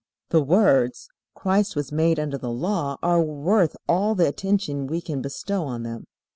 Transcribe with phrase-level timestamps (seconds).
[0.29, 5.21] The words, "Christ was made under the law," are worth all the attention we can
[5.21, 6.05] bestow on them.